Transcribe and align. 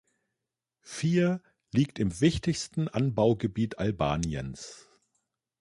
Fier 0.81 1.43
liegt 1.71 1.99
im 1.99 2.21
wichtigsten 2.21 2.87
Anbaugebiet 2.87 3.77
Albaniens. 3.77 4.89